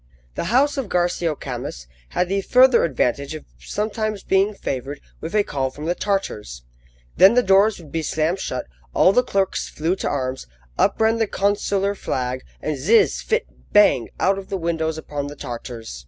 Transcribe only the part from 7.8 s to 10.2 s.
be slammed shut, all the clerks flew to